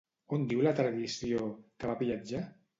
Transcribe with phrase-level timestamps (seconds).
[0.37, 2.45] On diu la tradició que va viatjar?